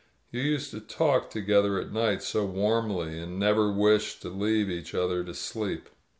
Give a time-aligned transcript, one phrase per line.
[0.31, 4.95] You used to talk together at night so warmly, and never wished to leave each
[4.95, 5.89] other to sleep.